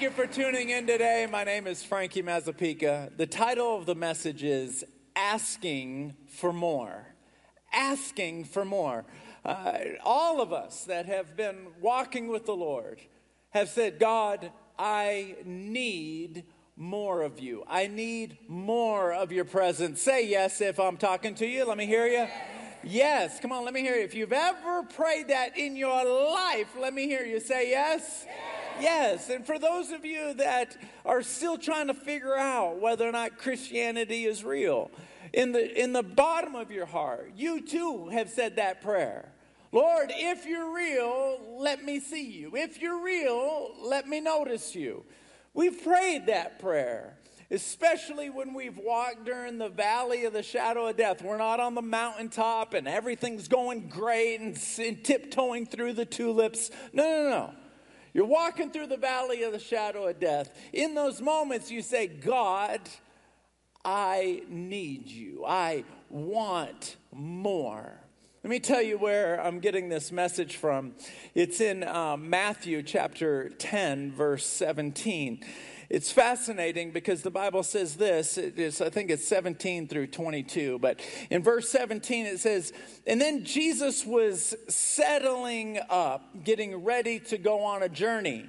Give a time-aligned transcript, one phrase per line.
[0.00, 1.28] Thank you for tuning in today.
[1.30, 3.14] My name is Frankie Mazzapica.
[3.18, 4.82] The title of the message is
[5.14, 7.08] Asking for More.
[7.70, 9.04] Asking for More.
[9.44, 12.98] Uh, all of us that have been walking with the Lord
[13.50, 16.44] have said, God, I need
[16.78, 17.64] more of you.
[17.68, 20.00] I need more of your presence.
[20.00, 21.66] Say yes if I'm talking to you.
[21.66, 22.26] Let me hear you.
[22.82, 24.04] Yes, come on, let me hear you.
[24.04, 28.24] If you've ever prayed that in your life, let me hear you say yes.
[28.26, 28.59] Yes,
[29.30, 33.38] and for those of you that are still trying to figure out whether or not
[33.38, 34.90] Christianity is real,
[35.32, 39.32] in the, in the bottom of your heart, you too have said that prayer.
[39.72, 42.56] Lord, if you're real, let me see you.
[42.56, 45.04] If you're real, let me notice you.
[45.54, 47.16] We've prayed that prayer,
[47.50, 51.22] especially when we've walked during the valley of the shadow of death.
[51.22, 56.70] We're not on the mountaintop and everything's going great and, and tiptoeing through the tulips.
[56.92, 57.54] No, no, no.
[58.12, 60.56] You're walking through the valley of the shadow of death.
[60.72, 62.80] In those moments, you say, God,
[63.84, 65.44] I need you.
[65.46, 68.00] I want more.
[68.42, 70.94] Let me tell you where I'm getting this message from.
[71.34, 75.44] It's in uh, Matthew chapter 10, verse 17.
[75.90, 78.38] It's fascinating because the Bible says this.
[78.38, 80.78] I think it's 17 through 22.
[80.78, 82.72] But in verse 17, it says,
[83.08, 88.48] And then Jesus was settling up, getting ready to go on a journey.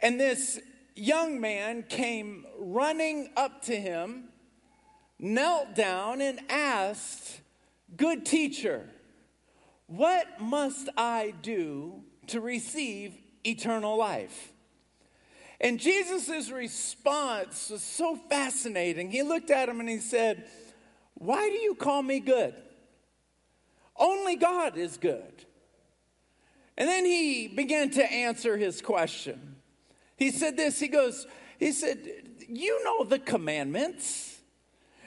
[0.00, 0.60] And this
[0.94, 4.28] young man came running up to him,
[5.18, 7.40] knelt down, and asked,
[7.96, 8.88] Good teacher,
[9.88, 14.52] what must I do to receive eternal life?
[15.60, 19.10] And Jesus' response was so fascinating.
[19.10, 20.46] He looked at him and he said,
[21.14, 22.54] Why do you call me good?
[23.96, 25.44] Only God is good.
[26.76, 29.56] And then he began to answer his question.
[30.16, 31.26] He said this He goes,
[31.58, 32.06] He said,
[32.48, 34.34] You know the commandments.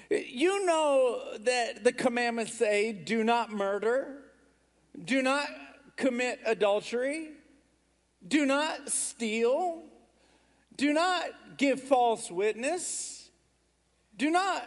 [0.10, 4.24] You know that the commandments say, Do not murder,
[5.04, 5.48] do not
[5.96, 7.30] commit adultery,
[8.28, 9.84] do not steal.
[10.80, 13.30] Do not give false witness.
[14.16, 14.66] Do not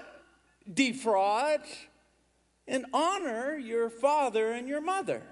[0.70, 1.62] defraud.
[2.68, 5.22] And honor your father and your mother.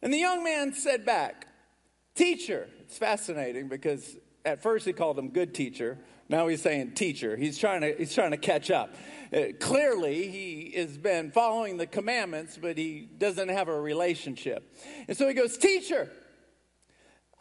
[0.00, 1.48] And the young man said back,
[2.14, 5.98] Teacher, it's fascinating because at first he called him good teacher.
[6.28, 7.36] Now he's saying teacher.
[7.36, 8.94] He's trying to, he's trying to catch up.
[9.34, 14.72] Uh, clearly, he has been following the commandments, but he doesn't have a relationship.
[15.08, 16.10] And so he goes, Teacher,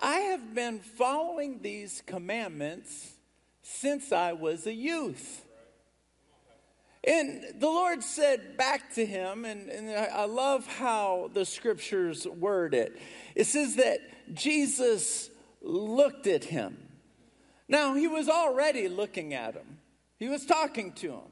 [0.01, 3.13] I have been following these commandments
[3.61, 5.45] since I was a youth.
[7.03, 12.73] And the Lord said back to him, and, and, I love how the scriptures word
[12.73, 12.99] it.
[13.35, 13.99] It says that
[14.33, 15.29] Jesus
[15.61, 16.77] looked at him.
[17.67, 19.79] Now, he was already looking at him,
[20.17, 21.31] he was talking to him.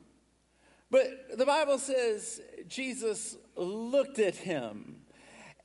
[0.92, 4.99] But the Bible says Jesus looked at him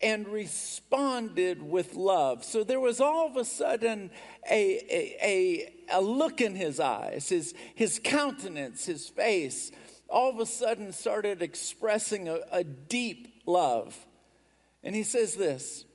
[0.05, 2.45] and responded with love.
[2.45, 4.11] So there was all of a sudden
[4.51, 9.73] a, a, a, a, look in his eyes, his, his countenance, his face,
[10.11, 13.97] all of a sudden started expressing a, a deep love.
[14.83, 15.87] And he says this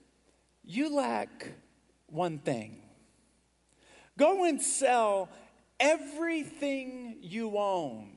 [0.63, 1.51] You lack
[2.07, 2.81] one thing.
[4.17, 5.29] Go and sell
[5.79, 8.09] everything you own,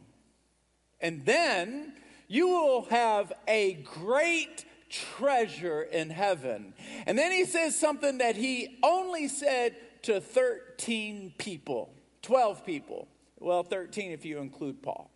[1.03, 1.93] and then
[2.29, 6.75] you will have a great treasure in heaven.
[7.07, 11.93] And then he says something that he only said to 13 people,
[12.23, 13.09] 12 people.
[13.41, 15.11] Well, 13 if you include Paul.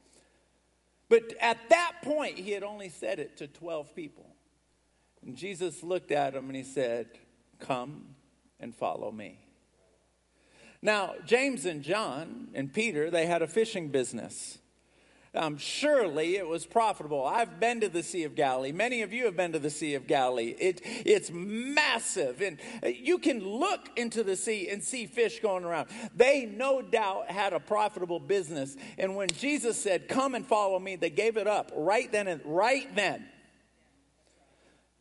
[1.09, 4.27] But at that point, he had only said it to 12 people.
[5.25, 7.07] And Jesus looked at him and he said,
[7.61, 8.17] Come
[8.59, 9.39] and follow me.
[10.83, 14.59] Now, James and John and Peter, they had a fishing business
[15.35, 17.25] um, surely it was profitable.
[17.25, 18.73] I've been to the Sea of Galilee.
[18.73, 20.55] Many of you have been to the Sea of Galilee.
[20.59, 25.89] It, it's massive, and you can look into the sea and see fish going around.
[26.15, 28.77] They no doubt had a profitable business.
[28.99, 32.41] And when Jesus said, Come and follow me, they gave it up right then and
[32.45, 33.27] right then.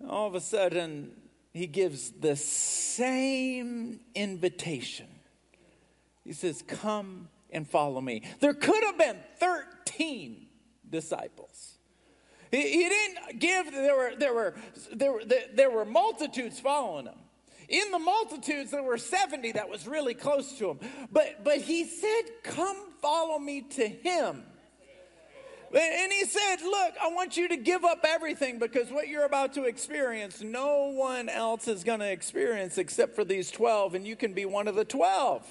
[0.10, 1.12] All of a sudden,
[1.54, 5.07] he gives the same invitation.
[6.25, 8.24] He says, Come and follow me.
[8.42, 9.85] There could have been 13
[10.89, 11.77] disciples.
[12.51, 14.56] He, he didn't give, there were, there, were,
[14.94, 17.15] there, were, there were multitudes following him.
[17.68, 20.80] In the multitudes, there were 70 that was really close to him.
[21.12, 24.44] But, but he said, Come follow me to him.
[25.74, 29.53] And he said, Look, I want you to give up everything because what you're about
[29.56, 34.15] to experience, no one else is going to experience except for these 12, and you
[34.15, 35.45] can be one of the 12.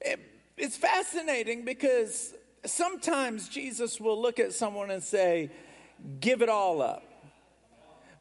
[0.00, 0.20] It,
[0.56, 2.34] it's fascinating because
[2.68, 5.50] sometimes Jesus will look at someone and say,
[6.20, 7.02] Give it all up.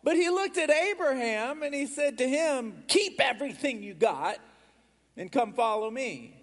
[0.03, 4.37] But he looked at Abraham and he said to him, Keep everything you got
[5.15, 6.33] and come follow me.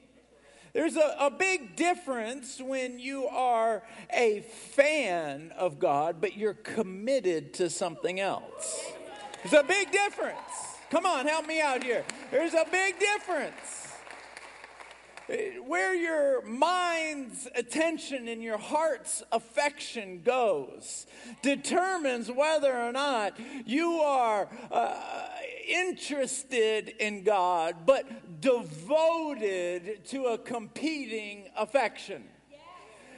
[0.74, 4.40] There's a, a big difference when you are a
[4.72, 8.84] fan of God, but you're committed to something else.
[9.42, 10.38] There's a big difference.
[10.90, 12.04] Come on, help me out here.
[12.32, 13.83] There's a big difference.
[15.26, 21.06] Where your mind's attention and your heart's affection goes
[21.40, 24.94] determines whether or not you are uh,
[25.66, 32.24] interested in God, but devoted to a competing affection.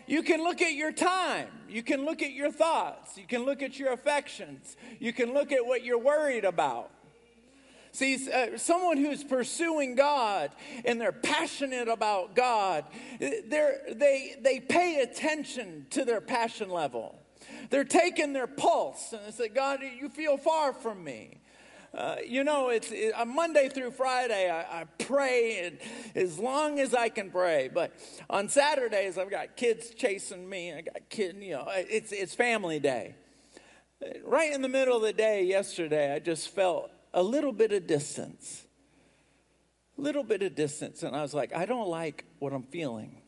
[0.07, 1.49] You can look at your time.
[1.69, 3.19] You can look at your thoughts.
[3.19, 4.77] You can look at your affections.
[5.01, 6.93] You can look at what you're worried about.
[7.97, 10.51] See, uh, someone who's pursuing God
[10.85, 12.85] and they're passionate about God,
[13.19, 17.19] they're, they, they pay attention to their passion level.
[17.71, 21.39] They're taking their pulse and they say, God, you feel far from me.
[21.95, 24.51] Uh, you know, it's it, uh, Monday through Friday.
[24.51, 25.79] I, I pray and
[26.15, 27.71] as long as I can pray.
[27.73, 27.95] But
[28.29, 30.75] on Saturdays, I've got kids chasing me.
[30.75, 31.39] I got kids.
[31.41, 33.15] You know, it's it's family day.
[34.23, 37.87] Right in the middle of the day yesterday, I just felt a little bit of
[37.87, 38.63] distance.
[39.99, 41.03] A little bit of distance.
[41.03, 43.23] And I was like, I don't like what I'm feeling.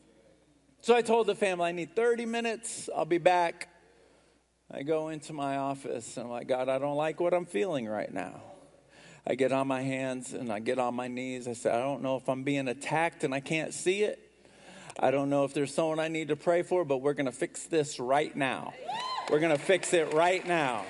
[0.81, 2.87] So I told the family, I need 30 minutes.
[2.95, 3.67] I'll be back.
[4.71, 7.87] I go into my office and I'm like, God, I don't like what I'm feeling
[7.87, 8.41] right now.
[9.25, 11.47] I get on my hands and I get on my knees.
[11.47, 14.19] I say, I don't know if I'm being attacked and I can't see it.
[14.99, 17.31] I don't know if there's someone I need to pray for, but we're going to
[17.31, 18.73] fix this right now.
[19.31, 20.85] We're going to fix it right now.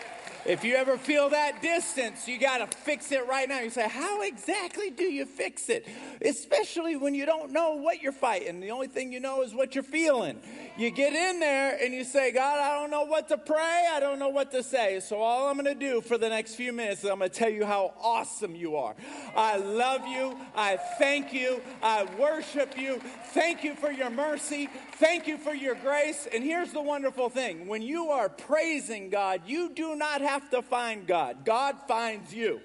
[0.50, 3.60] If you ever feel that distance, you got to fix it right now.
[3.60, 5.88] You say, How exactly do you fix it?
[6.26, 8.60] Especially when you don't know what you're fighting.
[8.60, 10.40] The only thing you know is what you're feeling.
[10.76, 13.86] You get in there and you say, God, I don't know what to pray.
[13.92, 15.00] I don't know what to say.
[15.02, 17.36] So, all I'm going to do for the next few minutes is I'm going to
[17.38, 18.96] tell you how awesome you are.
[19.36, 20.36] I love you.
[20.56, 21.62] I thank you.
[21.84, 23.00] I worship you.
[23.34, 24.68] Thank you for your mercy.
[25.00, 26.28] Thank you for your grace.
[26.34, 30.62] And here's the wonderful thing when you are praising God, you do not have to
[30.62, 32.60] find God, God finds you.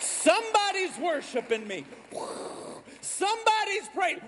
[0.00, 1.84] Somebody's worshiping me.
[3.02, 4.20] Somebody's praying.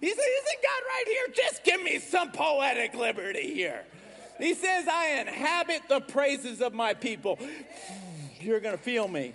[0.00, 1.34] He said, Isn't God right here?
[1.34, 3.84] Just give me some poetic liberty here.
[4.38, 7.38] He says, I inhabit the praises of my people.
[8.40, 9.32] You're going to feel me.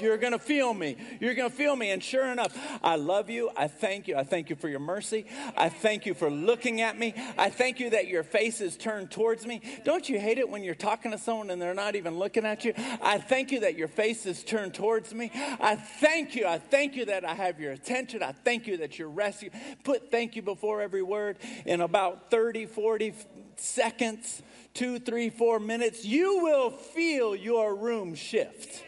[0.00, 0.96] You're going to feel me.
[1.20, 1.90] You're going to feel me.
[1.90, 3.50] And sure enough, I love you.
[3.56, 4.16] I thank you.
[4.16, 5.26] I thank you for your mercy.
[5.56, 7.14] I thank you for looking at me.
[7.36, 9.60] I thank you that your face is turned towards me.
[9.84, 12.64] Don't you hate it when you're talking to someone and they're not even looking at
[12.64, 12.74] you?
[13.02, 15.30] I thank you that your face is turned towards me.
[15.34, 16.46] I thank you.
[16.46, 18.22] I thank you that I have your attention.
[18.22, 19.52] I thank you that you're rescued.
[19.84, 23.14] Put thank you before every word in about 30, 40
[23.56, 24.42] seconds,
[24.74, 26.04] two, three, four minutes.
[26.04, 28.84] You will feel your room shift.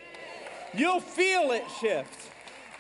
[0.75, 2.31] You'll feel it shift.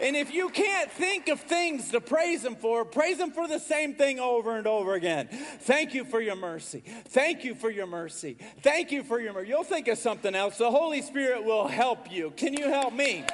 [0.00, 3.58] And if you can't think of things to praise Him for, praise Him for the
[3.58, 5.28] same thing over and over again.
[5.60, 6.82] Thank you for your mercy.
[7.08, 8.36] Thank you for your mercy.
[8.62, 9.50] Thank you for your mercy.
[9.50, 10.58] You'll think of something else.
[10.58, 12.32] The Holy Spirit will help you.
[12.36, 13.24] Can you help me?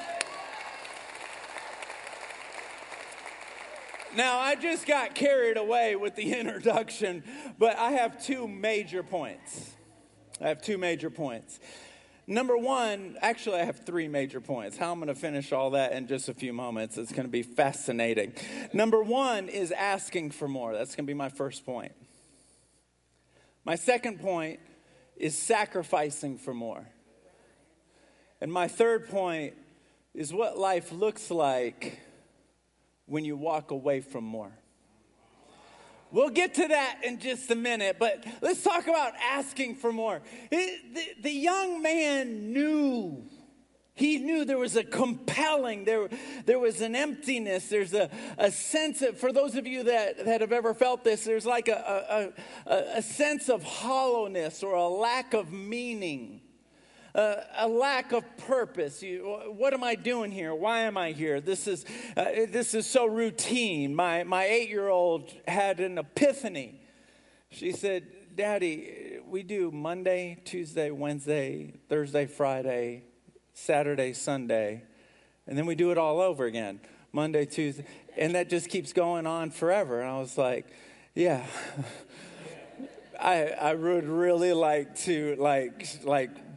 [4.15, 7.23] Now, I just got carried away with the introduction,
[7.57, 9.71] but I have two major points.
[10.41, 11.59] I have two major points.
[12.29, 14.77] Number one, actually, I have three major points.
[14.77, 16.95] How I'm going to finish all that in just a few moments.
[16.95, 18.33] It's going to be fascinating.
[18.71, 20.73] Number one is asking for more.
[20.73, 21.91] That's going to be my first point.
[23.65, 24.59] My second point
[25.17, 26.87] is sacrificing for more.
[28.39, 29.55] And my third point
[30.13, 31.99] is what life looks like
[33.07, 34.51] when you walk away from more.
[36.11, 40.21] We'll get to that in just a minute, but let's talk about asking for more.
[40.51, 43.25] It, the, the young man knew.
[43.93, 46.07] He knew there was a compelling, there,
[46.45, 50.39] there was an emptiness, there's a, a sense of, for those of you that, that
[50.39, 52.31] have ever felt this, there's like a,
[52.65, 56.39] a, a, a sense of hollowness or a lack of meaning
[57.15, 59.01] uh, a lack of purpose.
[59.01, 60.53] You, what am I doing here?
[60.53, 61.41] Why am I here?
[61.41, 61.85] This is,
[62.15, 63.95] uh, this is so routine.
[63.95, 66.79] My, my eight year old had an epiphany.
[67.51, 73.03] She said, Daddy, we do Monday, Tuesday, Wednesday, Thursday, Friday,
[73.53, 74.83] Saturday, Sunday,
[75.47, 76.79] and then we do it all over again.
[77.11, 77.85] Monday, Tuesday.
[78.17, 79.99] And that just keeps going on forever.
[79.99, 80.67] And I was like,
[81.15, 81.45] yeah.
[83.19, 86.48] I, I would really like to like like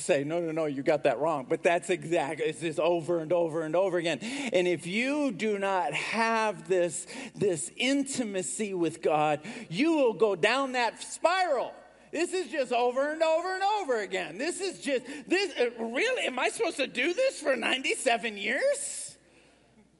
[0.00, 1.46] say, no, no, no, you got that wrong.
[1.48, 4.18] But that's exactly, it's just over and over and over again.
[4.52, 10.72] And if you do not have this, this intimacy with God, you will go down
[10.72, 11.72] that spiral.
[12.12, 14.38] This is just over and over and over again.
[14.38, 19.16] This is just, this, uh, really, am I supposed to do this for 97 years?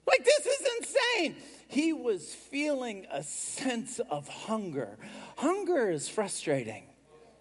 [0.06, 1.36] Like, this is insane.
[1.68, 4.98] He was feeling a sense of hunger.
[5.36, 6.84] Hunger is frustrating,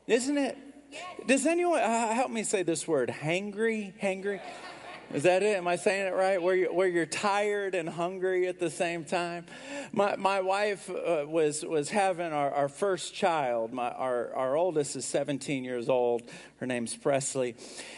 [0.07, 0.57] isn't it?
[1.25, 3.09] Does anyone uh, help me say this word?
[3.09, 3.93] Hangry?
[3.99, 4.39] Hangry?
[5.13, 5.55] Is that it?
[5.55, 6.41] Am I saying it right?
[6.41, 9.45] Where, you, where you're tired and hungry at the same time?
[9.91, 13.71] My, my wife uh, was, was having our, our first child.
[13.71, 16.23] My, our, our oldest is 17 years old.
[16.57, 17.55] Her name's Presley.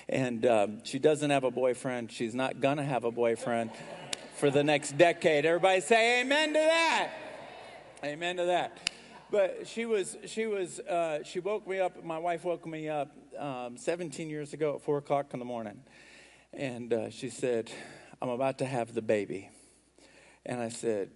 [0.10, 2.12] And um, she doesn't have a boyfriend.
[2.12, 3.72] She's not going to have a boyfriend
[4.36, 5.46] for the next decade.
[5.46, 7.10] Everybody say amen to that.
[8.04, 8.78] Amen to that
[9.32, 12.04] but she was she was uh, she woke me up.
[12.04, 15.82] My wife woke me up um, 17 years ago at four o'clock in the morning,
[16.54, 17.70] and uh, she said,
[18.22, 19.50] "I'm about to have the baby,"
[20.46, 21.10] and I said,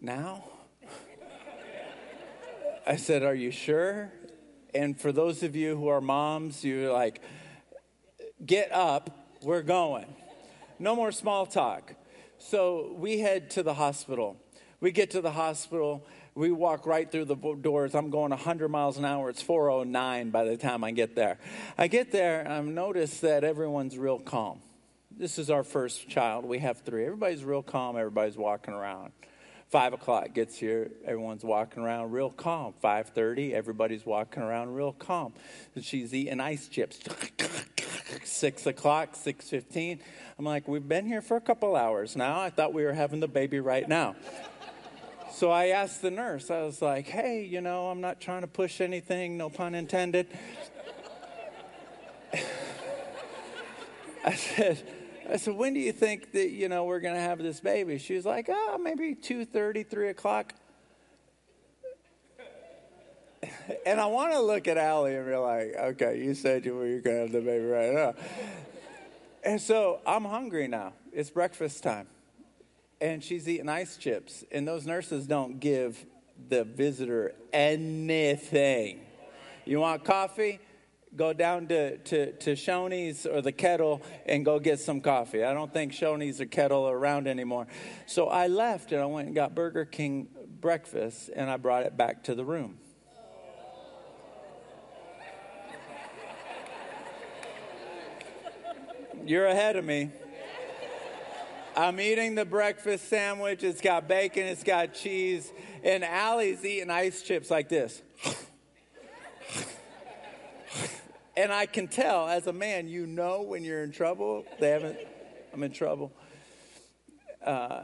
[0.00, 0.44] "Now."
[2.86, 4.10] I said, "Are you sure?"
[4.74, 7.20] And for those of you who are moms, you're like,
[8.44, 9.10] "Get up,
[9.42, 10.06] we're going."
[10.78, 11.94] No more small talk.
[12.38, 14.38] So we head to the hospital.
[14.80, 17.94] We get to the hospital we walk right through the doors.
[17.94, 19.30] I'm going 100 miles an hour.
[19.30, 21.38] It's 409 by the time I get there.
[21.76, 24.60] I get there, I've noticed that everyone's real calm.
[25.10, 26.44] This is our first child.
[26.44, 27.04] We have three.
[27.04, 27.96] Everybody's real calm.
[27.96, 29.12] Everybody's walking around.
[29.70, 32.74] Five o'clock gets here, everyone's walking around real calm.
[32.80, 35.32] Five thirty, everybody's walking around real calm.
[35.76, 36.98] And she's eating ice chips.
[38.24, 40.00] Six o'clock, six fifteen.
[40.38, 42.40] I'm like, we've been here for a couple hours now.
[42.40, 44.16] I thought we were having the baby right now.
[45.40, 48.46] So I asked the nurse, I was like, hey, you know, I'm not trying to
[48.46, 50.26] push anything, no pun intended.
[54.22, 54.82] I said,
[55.30, 57.96] I said, when do you think that, you know, we're going to have this baby?
[57.96, 60.52] She was like, oh, maybe 2.30, 3 o'clock.
[63.86, 66.84] And I want to look at Allie and be like, okay, you said you were
[67.00, 68.14] going to have the baby right now.
[69.42, 70.92] And so I'm hungry now.
[71.14, 72.08] It's breakfast time
[73.00, 74.44] and she's eating ice chips.
[74.52, 76.04] And those nurses don't give
[76.48, 79.00] the visitor anything.
[79.64, 80.60] You want coffee?
[81.16, 85.42] Go down to, to, to Shoney's or the kettle and go get some coffee.
[85.42, 87.66] I don't think Shoney's or kettle are around anymore.
[88.06, 90.28] So I left and I went and got Burger King
[90.60, 92.78] breakfast and I brought it back to the room.
[99.24, 100.10] You're ahead of me.
[101.76, 103.62] I'm eating the breakfast sandwich.
[103.62, 105.52] It's got bacon, it's got cheese,
[105.84, 108.02] and Allie's eating ice chips like this.
[111.36, 114.44] and I can tell as a man, you know when you're in trouble.
[114.58, 114.98] They haven't,
[115.54, 116.12] I'm in trouble.
[117.44, 117.82] Uh,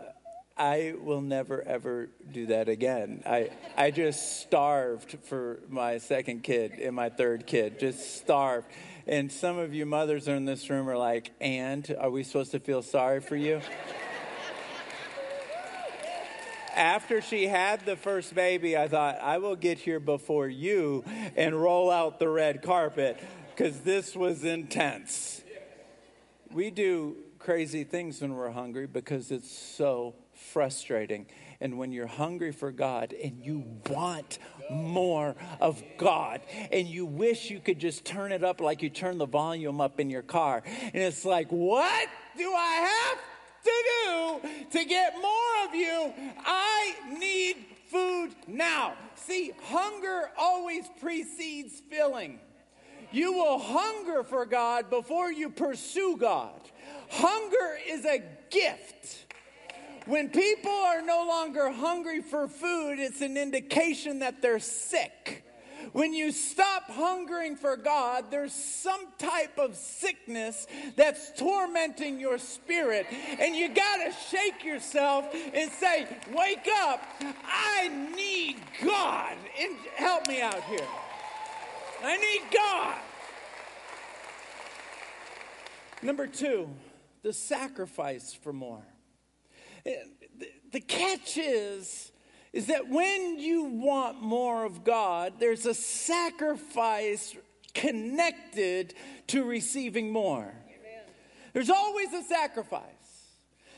[0.58, 3.22] I will never ever do that again.
[3.26, 8.66] I, I just starved for my second kid and my third kid, just starved.
[9.08, 12.58] And some of you mothers in this room are like, and are we supposed to
[12.58, 13.60] feel sorry for you?
[16.74, 21.04] After she had the first baby, I thought, I will get here before you
[21.36, 23.22] and roll out the red carpet
[23.54, 25.40] because this was intense.
[26.52, 31.26] We do crazy things when we're hungry because it's so frustrating.
[31.60, 34.38] And when you're hungry for God and you want
[34.70, 39.18] more of God and you wish you could just turn it up like you turn
[39.18, 43.18] the volume up in your car, and it's like, what do I have
[43.64, 46.12] to do to get more of you?
[46.44, 47.56] I need
[47.90, 48.94] food now.
[49.14, 52.40] See, hunger always precedes filling.
[53.12, 56.60] You will hunger for God before you pursue God.
[57.10, 59.25] Hunger is a gift.
[60.06, 65.42] When people are no longer hungry for food, it's an indication that they're sick.
[65.92, 73.06] When you stop hungering for God, there's some type of sickness that's tormenting your spirit.
[73.40, 77.02] And you got to shake yourself and say, Wake up,
[77.44, 79.36] I need God.
[79.60, 80.86] And help me out here.
[82.04, 82.96] I need God.
[86.02, 86.68] Number two,
[87.22, 88.84] the sacrifice for more.
[90.72, 92.12] The catch is,
[92.52, 97.34] is that when you want more of God, there's a sacrifice
[97.74, 98.94] connected
[99.28, 100.54] to receiving more.
[100.66, 101.04] Amen.
[101.52, 102.82] There's always a sacrifice.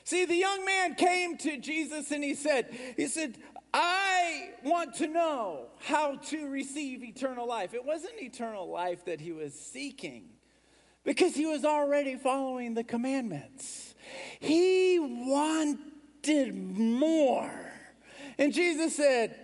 [0.05, 3.37] See, the young man came to Jesus and he said, he said,
[3.75, 7.75] I want to know how to receive eternal life.
[7.75, 10.31] It wasn't eternal life that he was seeking
[11.05, 13.95] because he was already following the commandments.
[14.41, 15.79] He wanted
[16.27, 17.51] more.
[18.39, 19.35] And Jesus said,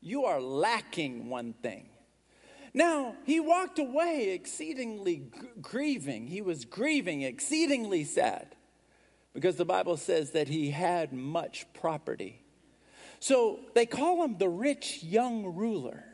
[0.00, 1.88] You are lacking one thing.
[2.74, 6.26] Now, he walked away exceedingly g- grieving.
[6.26, 8.56] He was grieving, exceedingly sad,
[9.34, 12.42] because the Bible says that he had much property.
[13.20, 16.04] So they call him the rich young ruler.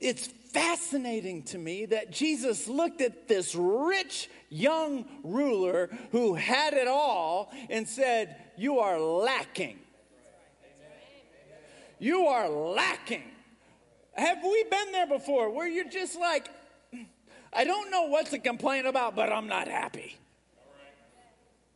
[0.00, 6.88] It's fascinating to me that Jesus looked at this rich young ruler who had it
[6.88, 9.78] all and said, You are lacking.
[11.98, 13.22] You are lacking.
[14.14, 16.48] Have we been there before where you're just like,
[17.52, 20.18] I don't know what to complain about, but I'm not happy?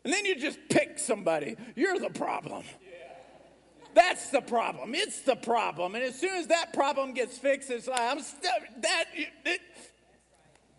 [0.05, 1.57] And then you just pick somebody.
[1.75, 2.65] You're the problem.
[3.97, 4.95] That's the problem.
[4.95, 5.95] It's the problem.
[5.95, 8.51] And as soon as that problem gets fixed, it's like, I'm still,
[8.83, 9.61] that, it,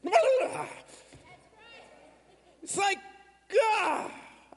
[2.61, 2.99] it's like,
[3.59, 4.11] ah,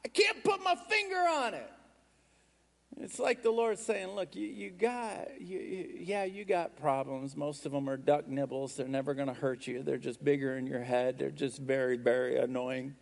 [0.05, 1.73] I can't put my finger on it.
[3.00, 7.35] It's like the Lord saying, Look, you, you got, you, you, yeah, you got problems.
[7.35, 8.76] Most of them are duck nibbles.
[8.76, 9.83] They're never going to hurt you.
[9.83, 11.19] They're just bigger in your head.
[11.19, 12.95] They're just very, very annoying.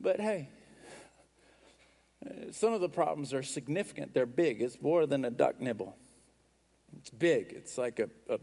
[0.00, 0.48] But hey,
[2.50, 4.14] some of the problems are significant.
[4.14, 4.62] They're big.
[4.62, 5.96] It's more than a duck nibble.
[6.98, 7.52] It's big.
[7.52, 8.38] It's like a, a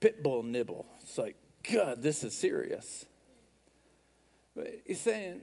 [0.00, 0.86] pit bull nibble.
[1.02, 1.36] It's like,
[1.70, 3.06] God, this is serious.
[4.54, 5.42] But he's saying,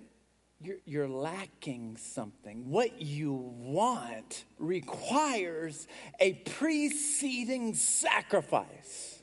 [0.60, 2.70] you're, you're, lacking something.
[2.70, 5.88] What you want requires
[6.20, 9.22] a preceding sacrifice.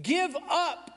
[0.00, 0.95] Give up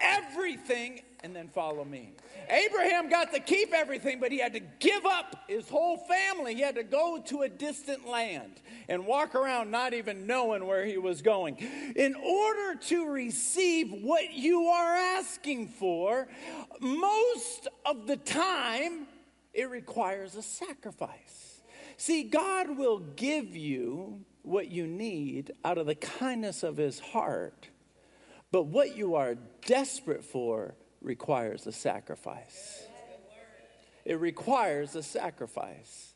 [0.00, 2.12] everything and then follow me.
[2.48, 6.54] Abraham got to keep everything, but he had to give up his whole family.
[6.54, 10.84] He had to go to a distant land and walk around not even knowing where
[10.84, 11.56] he was going.
[11.96, 16.28] In order to receive what you are asking for,
[16.80, 19.06] most of the time,
[19.52, 21.62] it requires a sacrifice.
[21.96, 27.68] See, God will give you what you need out of the kindness of his heart.
[28.50, 32.82] But what you are desperate for requires a sacrifice.
[34.04, 36.14] It requires a sacrifice.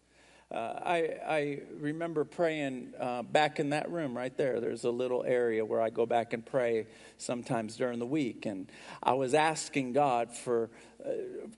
[0.50, 4.60] Uh, I, I remember praying uh, back in that room right there.
[4.60, 8.44] There's a little area where I go back and pray sometimes during the week.
[8.44, 8.70] And
[9.02, 10.70] I was asking God for,
[11.04, 11.10] uh,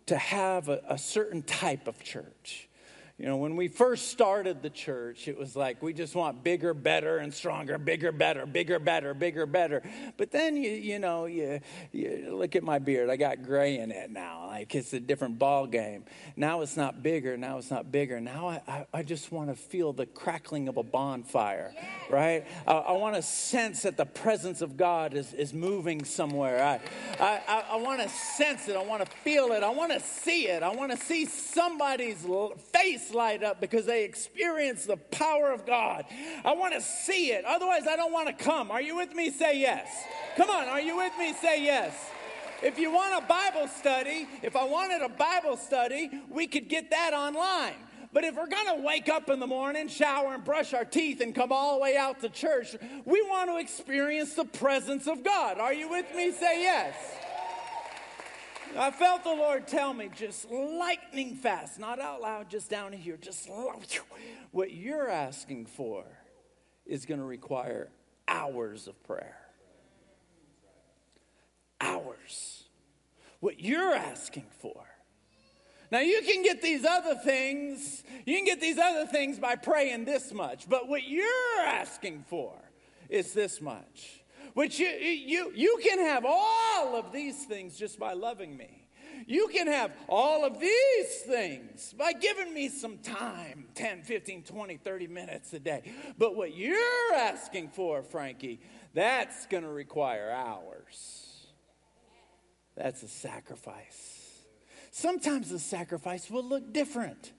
[0.07, 2.69] to have a, a certain type of church.
[3.17, 6.75] You know, when we first started the church, it was like we just want bigger,
[6.75, 9.83] better, and stronger, bigger, better, bigger, better, bigger, better.
[10.17, 11.61] But then you, you know, you,
[11.93, 13.11] you look at my beard.
[13.11, 14.47] I got gray in it now.
[14.49, 16.05] Like it's a different ball game.
[16.35, 17.37] Now it's not bigger.
[17.37, 18.21] Now it's not bigger.
[18.21, 21.73] Now I, I, I just want to feel the crackling of a bonfire,
[22.11, 22.45] right?
[22.67, 26.65] I, I want to sense that the presence of God is, is moving somewhere.
[26.65, 28.75] I, I, I want to sense it.
[28.75, 29.63] I want to feel it.
[29.63, 30.65] I want to see it.
[30.65, 32.27] I want to see somebody's
[32.73, 36.05] face face light up because they experience the power of God.
[36.45, 37.45] I want to see it.
[37.45, 38.71] Otherwise, I don't want to come.
[38.71, 39.31] Are you with me?
[39.31, 39.89] Say yes.
[40.37, 40.69] Come on.
[40.69, 41.33] Are you with me?
[41.35, 41.95] Say yes.
[42.63, 46.91] If you want a Bible study, if I wanted a Bible study, we could get
[46.91, 47.75] that online.
[48.13, 51.21] But if we're going to wake up in the morning, shower, and brush our teeth
[51.21, 55.25] and come all the way out to church, we want to experience the presence of
[55.25, 55.59] God.
[55.59, 56.31] Are you with me?
[56.31, 56.95] Say yes.
[58.77, 63.17] I felt the Lord tell me just lightning fast, not out loud, just down here,
[63.17, 63.49] just
[64.51, 66.05] what you're asking for
[66.85, 67.89] is going to require
[68.27, 69.39] hours of prayer.
[71.81, 72.65] Hours.
[73.41, 74.85] What you're asking for.
[75.93, 80.07] Now, you can get these other things, you can get these other things by praying
[80.07, 82.53] this much, but what you're asking for
[83.09, 84.24] is this much.
[84.55, 88.85] Which you, you, you can have all of these things just by loving me.
[89.27, 94.77] You can have all of these things by giving me some time 10, 15, 20,
[94.77, 95.83] 30 minutes a day.
[96.19, 98.61] But what you're asking for, Frankie,
[98.93, 101.47] that's going to require hours.
[102.77, 104.43] That's a sacrifice.
[104.91, 107.33] Sometimes the sacrifice will look different.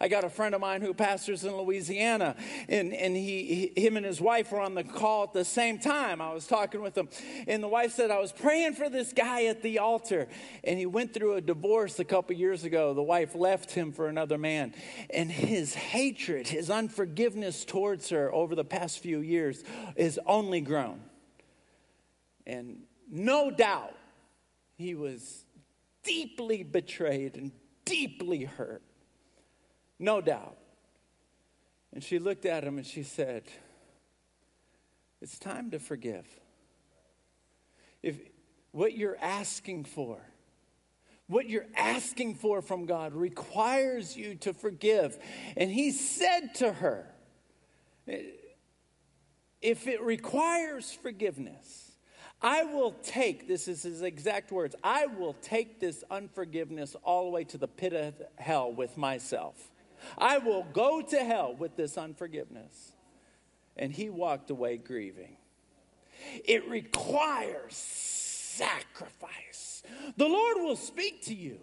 [0.00, 2.36] I got a friend of mine who pastors in Louisiana,
[2.68, 5.78] and, and he, he, him and his wife were on the call at the same
[5.78, 6.20] time.
[6.20, 7.08] I was talking with him,
[7.46, 10.28] and the wife said, I was praying for this guy at the altar,
[10.62, 12.94] and he went through a divorce a couple years ago.
[12.94, 14.74] The wife left him for another man,
[15.10, 19.62] and his hatred, his unforgiveness towards her over the past few years
[19.96, 21.00] is only grown.
[22.46, 23.94] And no doubt
[24.76, 25.44] he was
[26.02, 27.52] deeply betrayed and
[27.84, 28.82] deeply hurt.
[30.04, 30.58] No doubt.
[31.94, 33.44] And she looked at him and she said,
[35.22, 36.26] It's time to forgive.
[38.02, 38.18] If
[38.70, 40.18] what you're asking for,
[41.26, 45.18] what you're asking for from God requires you to forgive.
[45.56, 47.06] And he said to her,
[48.06, 51.92] If it requires forgiveness,
[52.42, 57.30] I will take, this is his exact words, I will take this unforgiveness all the
[57.30, 59.70] way to the pit of hell with myself.
[60.18, 62.92] I will go to hell with this unforgiveness.
[63.76, 65.36] And he walked away grieving.
[66.44, 69.82] It requires sacrifice.
[70.16, 71.58] The Lord will speak to you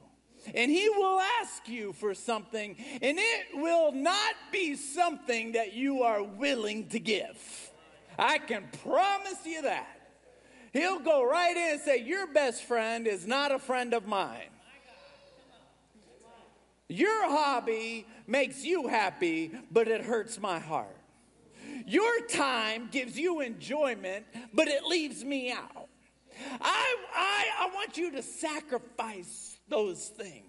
[0.53, 6.03] and he will ask you for something, and it will not be something that you
[6.03, 7.71] are willing to give.
[8.17, 9.87] I can promise you that.
[10.73, 14.49] He'll go right in and say, Your best friend is not a friend of mine.
[16.91, 20.97] Your hobby makes you happy, but it hurts my heart.
[21.87, 25.87] Your time gives you enjoyment, but it leaves me out.
[26.59, 30.45] I, I, I want you to sacrifice those things.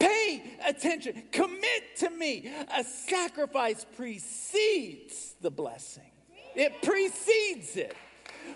[0.00, 1.22] Pay attention.
[1.30, 2.50] Commit to me.
[2.76, 6.10] A sacrifice precedes the blessing,
[6.56, 7.94] it precedes it.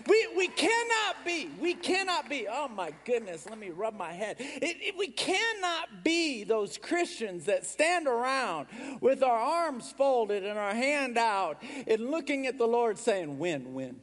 [0.07, 4.37] We, we cannot be, we cannot be, oh my goodness, let me rub my head.
[4.39, 8.67] It, it, we cannot be those Christians that stand around
[9.01, 13.73] with our arms folded and our hand out and looking at the Lord saying, Win,
[13.73, 13.99] win,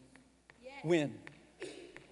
[0.84, 1.14] win,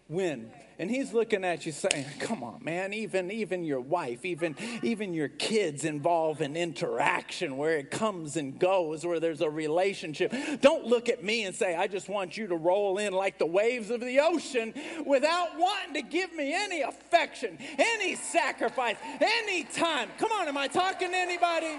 [0.09, 4.57] win and he's looking at you saying come on man even even your wife even
[4.83, 10.35] even your kids involve an interaction where it comes and goes where there's a relationship.
[10.62, 13.47] Don't look at me and say i just want you to roll in like the
[13.47, 14.73] waves of the ocean
[15.07, 20.09] without wanting to give me any affection any sacrifice any time.
[20.19, 21.77] Come on am i talking to anybody?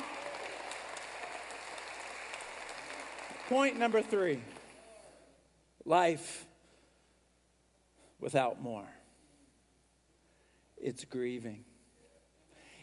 [3.50, 4.40] Point number 3
[5.86, 6.46] life
[8.22, 8.88] without more.
[10.78, 11.66] It's grieving.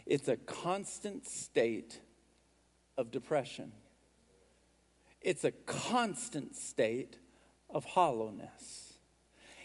[0.05, 1.99] It's a constant state
[2.97, 3.71] of depression.
[5.21, 7.17] It's a constant state
[7.69, 8.93] of hollowness.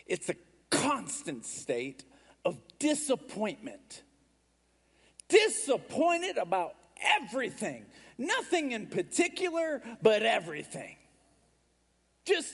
[0.07, 0.35] It's a
[0.71, 2.05] constant state
[2.45, 4.03] of disappointment.
[5.29, 6.75] Disappointed about
[7.21, 7.87] everything.
[8.19, 10.97] Nothing in particular, but everything.
[12.25, 12.53] Just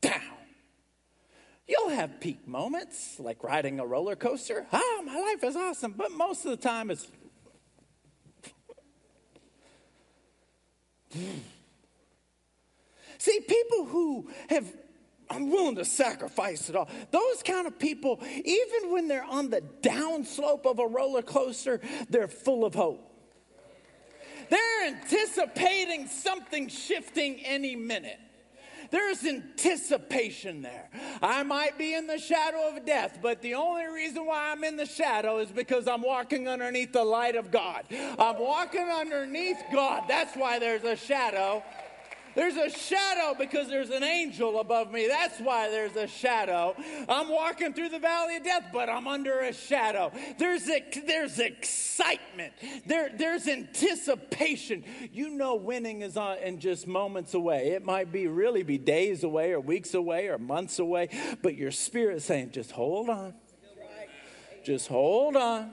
[0.00, 0.20] down.
[1.66, 4.66] You'll have peak moments, like riding a roller coaster.
[4.72, 5.94] Oh, my life is awesome.
[5.96, 7.06] But most of the time, it's.
[13.18, 14.70] See, people who have,
[15.30, 16.90] I'm willing to sacrifice it all.
[17.10, 22.28] Those kind of people, even when they're on the downslope of a roller coaster, they're
[22.28, 23.10] full of hope.
[24.50, 28.20] They're anticipating something shifting any minute.
[28.90, 30.88] There's anticipation there.
[31.22, 34.76] I might be in the shadow of death, but the only reason why I'm in
[34.76, 37.84] the shadow is because I'm walking underneath the light of God.
[37.90, 40.04] I'm walking underneath God.
[40.08, 41.62] That's why there's a shadow.
[42.34, 45.06] There's a shadow because there's an angel above me.
[45.06, 46.74] That's why there's a shadow.
[47.08, 50.12] I'm walking through the valley of death, but I'm under a shadow.
[50.38, 52.52] There's a, there's excitement.
[52.86, 54.84] There, there's anticipation.
[55.12, 57.70] You know winning is on, in just moments away.
[57.70, 61.08] It might be really be days away or weeks away or months away,
[61.42, 63.34] but your spirit's saying, just hold on.
[64.64, 65.70] Just hold on.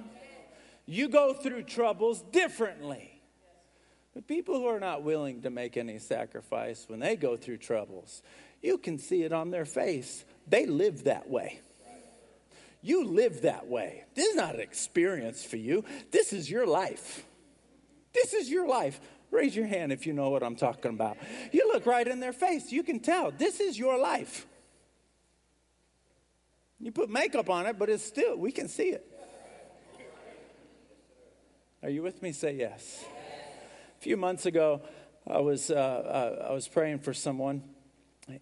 [0.86, 3.11] You go through troubles differently.
[4.14, 8.22] But people who are not willing to make any sacrifice when they go through troubles,
[8.62, 10.26] you can see it on their face.
[10.48, 11.62] They live that way.
[12.82, 14.04] You live that way.
[14.16, 15.86] This is not an experience for you.
[16.12, 17.26] This is your life.
[18.14, 19.00] This is your life.
[19.30, 21.18] Raise your hand if you know what I'm talking about.
[21.54, 22.72] You look right in their face.
[22.72, 24.46] You can tell this is your life.
[26.80, 29.08] You put makeup on it, but it's still, we can see it.
[31.84, 32.32] Are you with me?
[32.32, 33.06] Say yes.
[34.02, 34.82] A few months ago,
[35.28, 37.62] I was, uh, uh, I was praying for someone,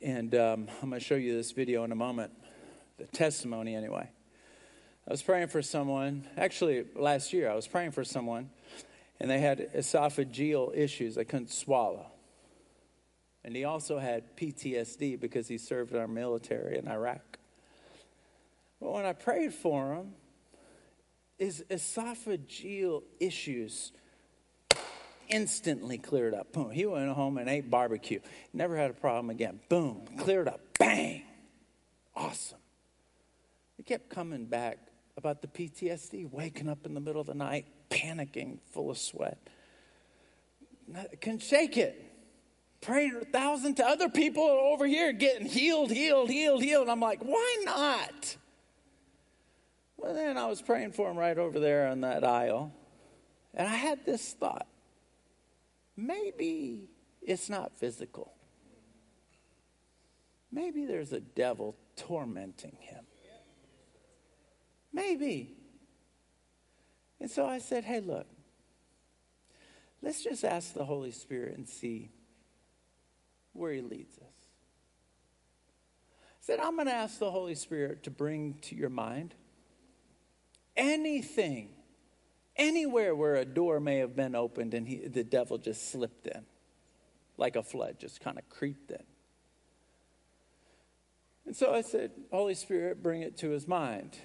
[0.02, 2.32] and um, I'm going to show you this video in a moment,
[2.98, 4.10] the testimony anyway.
[5.06, 8.52] I was praying for someone, actually, last year, I was praying for someone,
[9.20, 11.16] and they had esophageal issues.
[11.16, 12.06] They couldn't swallow.
[13.44, 17.38] And he also had PTSD because he served in our military in Iraq.
[18.80, 20.14] But when I prayed for him,
[21.38, 23.92] his esophageal issues
[25.30, 26.52] instantly cleared up.
[26.52, 26.72] Boom.
[26.72, 28.20] He went home and ate barbecue.
[28.54, 29.60] Never had a problem again.
[29.70, 30.06] Boom.
[30.18, 30.60] Cleared up.
[30.78, 31.24] Bang.
[32.16, 32.58] Awesome.
[33.78, 34.78] He kept coming back
[35.16, 39.38] about the PTSD, waking up in the middle of the night, panicking, full of sweat.
[41.22, 42.06] Can shake it.
[42.82, 46.88] Praying a thousand to other people over here getting healed, healed, healed, healed.
[46.88, 48.38] I'm like, why not?
[49.98, 52.72] Well, then I was praying for him right over there on that aisle.
[53.54, 54.68] And I had this thought
[56.08, 56.90] maybe
[57.22, 58.34] it's not physical.
[60.52, 63.06] Maybe there's a devil tormenting him.
[64.92, 65.56] Maybe.
[67.20, 68.28] And so I said, hey, look,
[70.02, 72.10] let's just ask the Holy Spirit and see
[73.54, 74.24] where he leads us.
[76.16, 79.36] I said, I'm going to ask the Holy Spirit to bring to your mind
[80.76, 81.70] anything,
[82.60, 86.46] anywhere where a door may have been opened and he, the devil just slipped in,
[87.38, 89.04] like a flood, just kind of creeped in.
[91.48, 94.16] And so I said, Holy Spirit, bring it to his mind.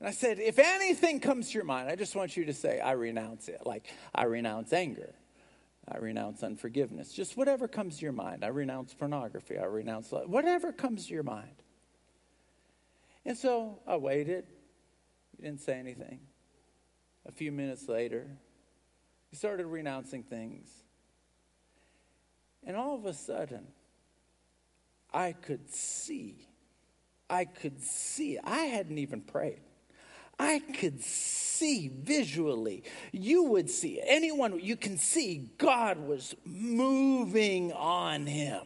[0.00, 2.80] And I said, if anything comes to your mind, I just want you to say,
[2.80, 3.60] I renounce it.
[3.64, 5.14] Like, I renounce anger.
[5.86, 7.12] I renounce unforgiveness.
[7.12, 8.44] Just whatever comes to your mind.
[8.44, 9.58] I renounce pornography.
[9.58, 11.62] I renounce whatever comes to your mind.
[13.24, 14.46] And so I waited.
[15.36, 16.20] He didn't say anything.
[17.26, 18.28] A few minutes later,
[19.30, 20.68] he started renouncing things.
[22.66, 23.66] And all of a sudden,
[25.12, 26.48] I could see.
[27.30, 28.38] I could see.
[28.42, 29.60] I hadn't even prayed.
[30.38, 32.84] I could see visually.
[33.12, 34.00] You would see.
[34.04, 38.62] Anyone, you can see God was moving on him.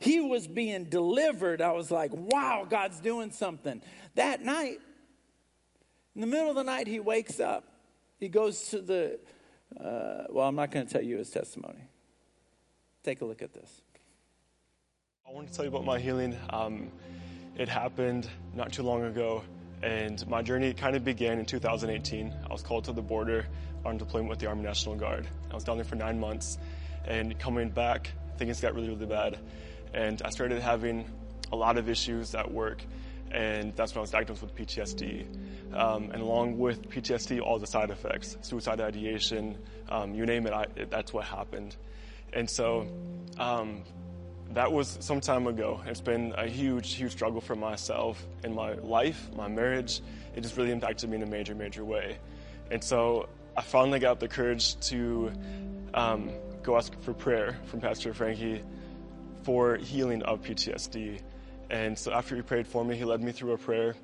[0.00, 1.60] He was being delivered.
[1.60, 3.82] I was like, wow, God's doing something.
[4.14, 4.78] That night,
[6.18, 7.62] in the middle of the night, he wakes up.
[8.18, 9.20] He goes to the,
[9.80, 11.78] uh, well, I'm not going to tell you his testimony.
[13.04, 13.82] Take a look at this.
[15.24, 16.36] I want to tell you about my healing.
[16.50, 16.90] Um,
[17.56, 19.44] it happened not too long ago,
[19.80, 22.34] and my journey kind of began in 2018.
[22.44, 23.46] I was called to the border
[23.84, 25.28] on deployment with the Army National Guard.
[25.52, 26.58] I was down there for nine months,
[27.06, 29.38] and coming back, things got really, really bad.
[29.94, 31.08] And I started having
[31.52, 32.82] a lot of issues at work,
[33.30, 35.26] and that's when I was diagnosed with PTSD.
[35.74, 40.52] Um, and along with PTSD, all the side effects, suicide ideation, um, you name it,
[40.52, 41.76] I, that's what happened.
[42.32, 42.86] And so,
[43.38, 43.84] um,
[44.52, 45.80] that was some time ago.
[45.86, 50.00] It's been a huge, huge struggle for myself in my life, my marriage.
[50.34, 52.18] It just really impacted me in a major, major way.
[52.70, 55.32] And so I finally got the courage to
[55.92, 56.30] um,
[56.62, 58.62] go ask for prayer from Pastor Frankie
[59.42, 61.20] for healing of PTSD.
[61.70, 63.94] And so after he prayed for me, he led me through a prayer.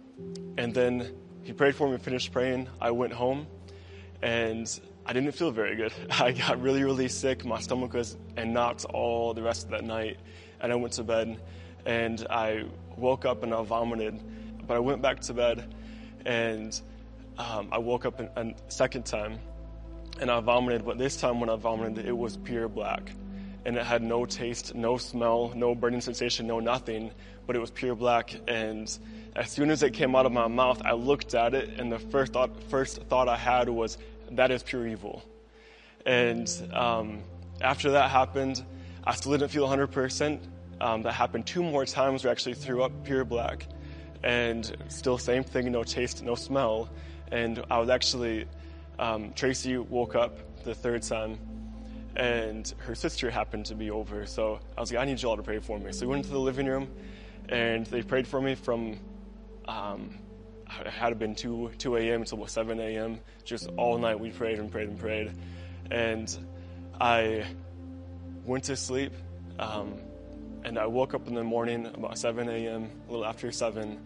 [0.59, 2.68] And then he prayed for me, finished praying.
[2.81, 3.46] I went home
[4.22, 5.92] and I didn't feel very good.
[6.11, 7.44] I got really, really sick.
[7.44, 10.18] My stomach was and knocked all the rest of that night.
[10.61, 11.40] And I went to bed
[11.87, 12.64] and I
[12.96, 14.20] woke up and I vomited.
[14.66, 15.74] But I went back to bed
[16.24, 16.79] and
[17.38, 19.38] um, I woke up a second time
[20.20, 20.85] and I vomited.
[20.85, 23.11] But this time when I vomited, it was pure black.
[23.66, 27.11] And it had no taste, no smell, no burning sensation, no nothing.
[27.46, 28.35] But it was pure black.
[28.46, 28.96] And
[29.37, 31.98] as soon as it came out of my mouth, I looked at it, and the
[31.98, 33.98] first thought, first thought I had was,
[34.33, 35.22] that is pure evil.
[36.07, 37.22] And um,
[37.61, 38.62] after that happened,
[39.05, 40.40] I still didn't feel 100%.
[40.81, 43.66] Um, that happened two more times I actually threw up pure black.
[44.22, 46.88] And still same thing, no taste, no smell.
[47.31, 48.46] And I was actually,
[48.98, 51.38] um, Tracy woke up the third time
[52.16, 54.27] and her sister happened to be over.
[54.27, 55.92] So I was like, I need you all to pray for me.
[55.92, 56.88] So we went into the living room
[57.48, 58.98] and they prayed for me from
[59.66, 60.18] um,
[60.81, 62.20] it had been 2, 2 a.m.
[62.22, 63.20] until 7 a.m.
[63.44, 65.33] Just all night we prayed and prayed and prayed.
[65.90, 66.37] And
[67.00, 67.46] I
[68.44, 69.12] went to sleep.
[69.59, 69.94] Um,
[70.64, 74.00] and I woke up in the morning about 7 a.m., a little after 7,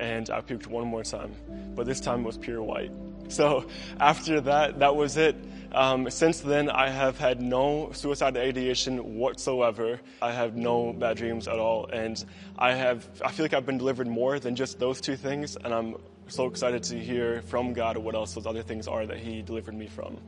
[0.00, 1.34] and I puked one more time.
[1.74, 2.90] But this time it was pure white.
[3.28, 3.66] So
[4.00, 5.36] after that, that was it.
[5.74, 10.00] Um, since then, I have had no suicide ideation whatsoever.
[10.20, 12.22] I have no bad dreams at all, and
[12.58, 13.08] I have.
[13.24, 15.96] I feel like I've been delivered more than just those two things, and I'm
[16.28, 19.74] so excited to hear from God what else those other things are that He delivered
[19.74, 20.18] me from.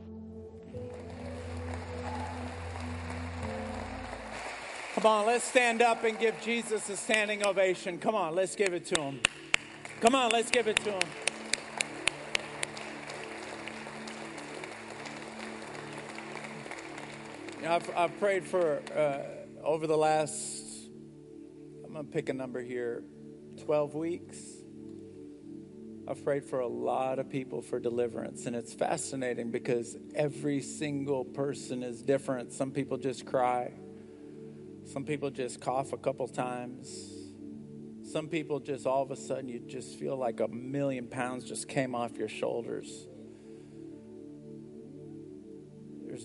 [4.95, 7.99] Come on, let's stand up and give Jesus a standing ovation.
[7.99, 9.19] Come on, let's give it to him.
[9.99, 11.34] Come on, let's give it to him.
[17.67, 20.63] I've, I've prayed for uh, over the last,
[21.83, 23.03] I'm going to pick a number here,
[23.65, 24.37] 12 weeks.
[26.07, 31.25] I've prayed for a lot of people for deliverance, and it's fascinating because every single
[31.25, 32.53] person is different.
[32.53, 33.73] Some people just cry,
[34.83, 37.11] some people just cough a couple times.
[38.03, 41.67] Some people just all of a sudden you just feel like a million pounds just
[41.67, 43.07] came off your shoulders.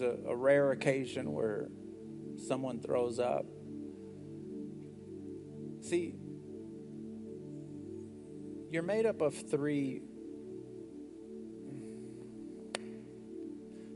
[0.00, 1.68] A, a rare occasion where
[2.48, 3.46] someone throws up.
[5.82, 6.14] See,
[8.70, 10.02] you're made up of three.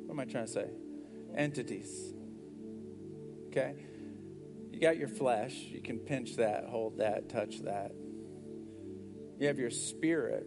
[0.07, 0.71] What am I trying to say?
[1.37, 2.15] Entities.
[3.49, 3.75] Okay?
[4.73, 5.55] You got your flesh.
[5.55, 7.93] You can pinch that, hold that, touch that.
[9.39, 10.47] You have your spirit.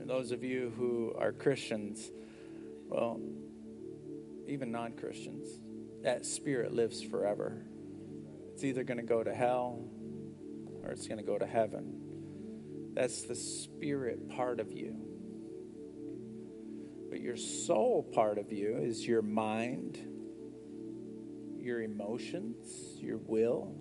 [0.00, 2.10] And those of you who are Christians,
[2.88, 3.20] well,
[4.48, 5.48] even non Christians,
[6.02, 7.64] that spirit lives forever.
[8.52, 9.88] It's either going to go to hell
[10.82, 12.00] or it's going to go to heaven.
[12.94, 14.96] That's the spirit part of you.
[17.10, 19.98] But your soul part of you is your mind,
[21.58, 22.66] your emotions,
[23.00, 23.74] your will.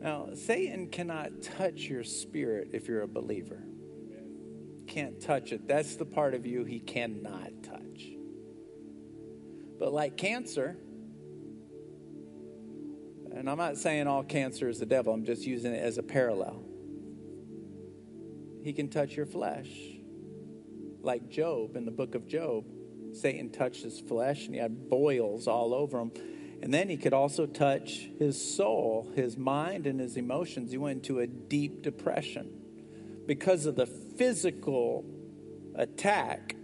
[0.00, 3.62] Now, Satan cannot touch your spirit if you're a believer.
[4.86, 5.68] Can't touch it.
[5.68, 8.10] That's the part of you he cannot touch.
[9.82, 10.76] But like cancer,
[13.34, 16.04] and I'm not saying all cancer is the devil, I'm just using it as a
[16.04, 16.62] parallel.
[18.62, 19.68] He can touch your flesh.
[21.00, 22.64] Like Job in the book of Job,
[23.12, 26.12] Satan touched his flesh and he had boils all over him.
[26.62, 30.70] And then he could also touch his soul, his mind, and his emotions.
[30.70, 32.52] He went into a deep depression.
[33.26, 35.04] Because of the physical
[35.74, 36.54] attack,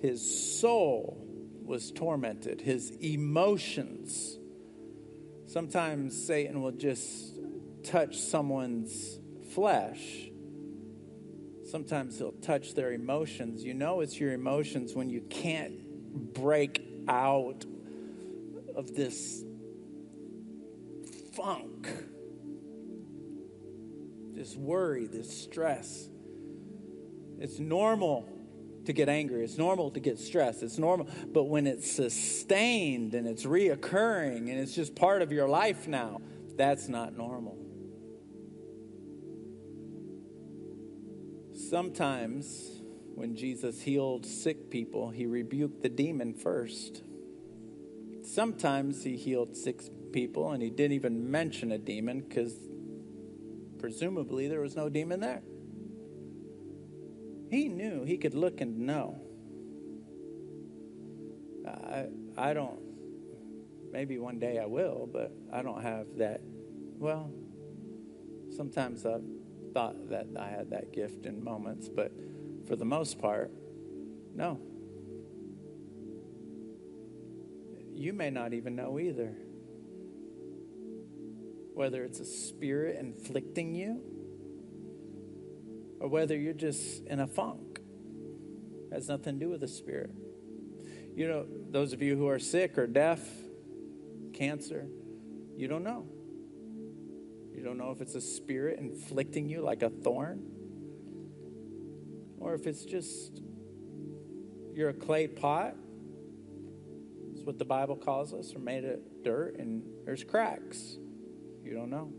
[0.00, 1.21] his soul
[1.64, 4.38] was tormented, his emotions.
[5.46, 7.36] Sometimes Satan will just
[7.84, 9.18] touch someone's
[9.54, 10.28] flesh.
[11.64, 13.64] Sometimes he'll touch their emotions.
[13.64, 17.64] You know it's your emotions when you can't break out
[18.74, 19.42] of this
[21.34, 21.88] funk,
[24.34, 26.08] this worry, this stress.
[27.38, 28.28] It's normal
[28.86, 29.44] to get angry.
[29.44, 30.62] It's normal to get stressed.
[30.62, 31.08] It's normal.
[31.32, 36.20] But when it's sustained and it's reoccurring and it's just part of your life now,
[36.56, 37.58] that's not normal.
[41.54, 42.80] Sometimes
[43.14, 47.02] when Jesus healed sick people, he rebuked the demon first.
[48.24, 49.80] Sometimes he healed sick
[50.12, 52.54] people and he didn't even mention a demon because
[53.78, 55.42] presumably there was no demon there.
[57.52, 59.20] He knew, he could look and know.
[61.68, 62.80] I, I don't,
[63.92, 66.40] maybe one day I will, but I don't have that.
[66.98, 67.30] Well,
[68.56, 69.20] sometimes I've
[69.74, 72.10] thought that I had that gift in moments, but
[72.66, 73.50] for the most part,
[74.34, 74.58] no.
[77.92, 79.36] You may not even know either.
[81.74, 84.11] Whether it's a spirit inflicting you
[86.02, 87.78] or whether you're just in a funk.
[88.90, 90.10] It has nothing to do with the spirit.
[91.14, 93.20] You know, those of you who are sick or deaf,
[94.34, 94.88] cancer,
[95.56, 96.04] you don't know.
[97.54, 100.42] You don't know if it's a spirit inflicting you like a thorn,
[102.40, 103.40] or if it's just
[104.74, 105.76] you're a clay pot.
[107.32, 108.52] It's what the Bible calls us.
[108.54, 110.96] We're made of dirt and there's cracks.
[111.62, 112.12] You don't know.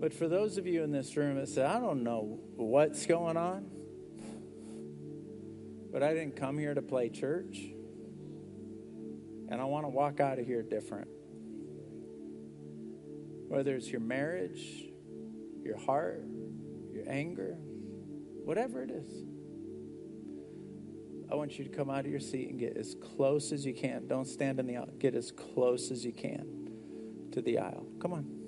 [0.00, 3.36] But for those of you in this room that say, I don't know what's going
[3.36, 3.66] on,
[5.92, 7.58] but I didn't come here to play church,
[9.50, 11.08] and I want to walk out of here different.
[13.48, 14.86] Whether it's your marriage,
[15.62, 16.24] your heart,
[16.94, 17.56] your anger,
[18.44, 19.12] whatever it is.
[21.30, 23.74] I want you to come out of your seat and get as close as you
[23.74, 24.08] can.
[24.08, 24.88] Don't stand in the aisle.
[24.98, 26.70] Get as close as you can
[27.32, 27.86] to the aisle.
[28.00, 28.39] Come on.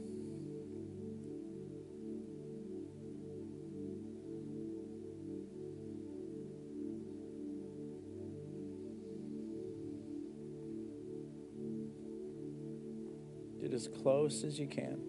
[13.82, 15.00] As close as you can.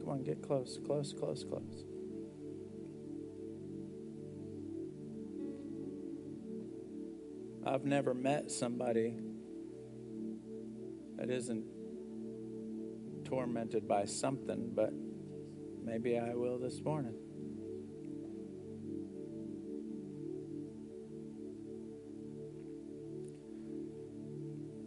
[0.00, 1.84] Come on, get close, close, close, close.
[7.64, 9.14] I've never met somebody
[11.16, 11.64] that isn't
[13.24, 14.92] tormented by something, but
[15.82, 17.14] maybe I will this morning.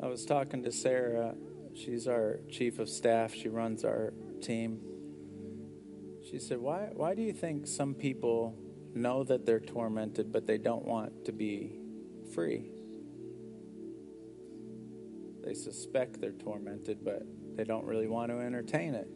[0.04, 1.34] I was talking to Sarah.
[1.76, 3.34] She's our chief of staff.
[3.34, 4.80] She runs our team.
[6.24, 8.58] She said, "Why why do you think some people
[8.94, 11.78] know that they're tormented but they don't want to be
[12.34, 12.72] free?"
[15.44, 17.24] They suspect they're tormented, but
[17.56, 19.10] they don't really want to entertain it.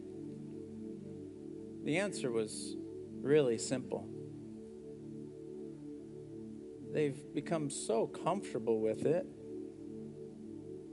[1.84, 2.76] The answer was
[3.22, 4.06] really simple.
[6.92, 9.26] They've become so comfortable with it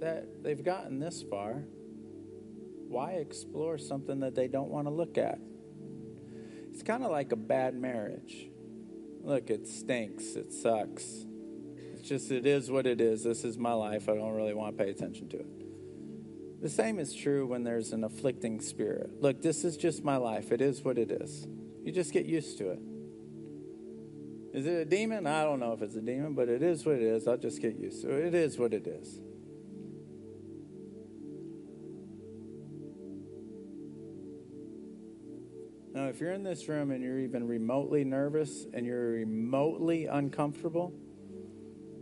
[0.07, 1.63] that they've gotten this far,
[2.87, 5.39] why explore something that they don't want to look at?
[6.71, 8.49] It's kind of like a bad marriage.
[9.21, 11.25] Look, it stinks, it sucks.
[11.93, 13.23] It's just, it is what it is.
[13.23, 14.07] This is my life.
[14.07, 16.61] I don't really want to pay attention to it.
[16.61, 19.21] The same is true when there's an afflicting spirit.
[19.21, 20.51] Look, this is just my life.
[20.51, 21.47] It is what it is.
[21.83, 22.79] You just get used to it.
[24.53, 25.27] Is it a demon?
[25.27, 27.27] I don't know if it's a demon, but it is what it is.
[27.27, 28.27] I'll just get used to it.
[28.27, 29.19] It is what it is.
[36.07, 40.93] If you're in this room and you're even remotely nervous and you're remotely uncomfortable,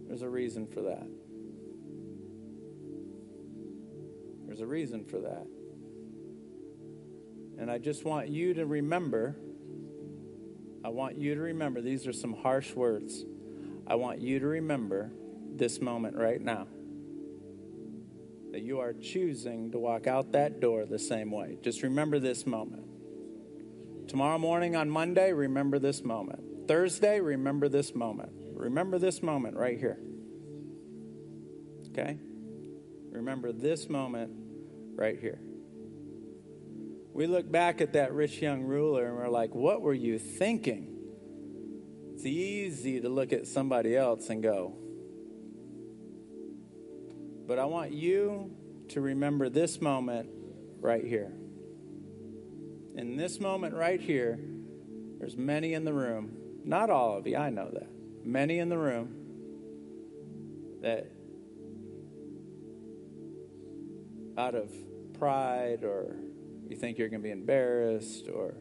[0.08, 1.08] there's a reason for that.
[4.46, 5.48] There's a reason for that.
[7.58, 9.36] And I just want you to remember
[10.86, 13.26] I want you to remember these are some harsh words.
[13.88, 15.12] I want you to remember
[15.56, 16.68] this moment right now
[18.52, 21.58] that you are choosing to walk out that door the same way.
[21.64, 22.95] Just remember this moment.
[24.08, 26.68] Tomorrow morning on Monday, remember this moment.
[26.68, 28.32] Thursday, remember this moment.
[28.54, 30.00] Remember this moment right here.
[31.90, 32.20] Okay?
[33.12, 34.32] Remember this moment
[34.96, 35.40] right here.
[37.14, 40.96] We look back at that rich young ruler and we're like, what were you thinking?
[42.14, 44.76] It's easy to look at somebody else and go,
[47.48, 48.52] but I want you
[48.90, 50.30] to remember this moment
[50.80, 51.34] right here.
[52.98, 54.40] In this moment right here,
[55.20, 57.90] there's many in the room, not all of you, I know that,
[58.24, 59.16] many in the room
[60.82, 61.12] that
[64.38, 64.72] out of
[65.18, 66.16] pride or
[66.70, 68.56] you think you're going to be embarrassed or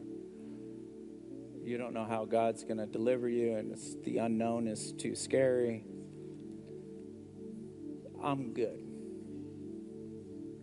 [1.63, 5.83] you don't know how God's going to deliver you and the unknown is too scary.
[8.23, 8.81] I'm good.